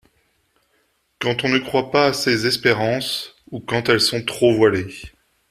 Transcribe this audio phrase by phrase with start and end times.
[1.19, 4.91] Quand on ne croit pas à ces espérances, ou quand elles sont trop voilées...